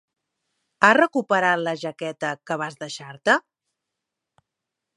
[0.87, 3.37] Has recuperat la jaqueta que vas deixar-te?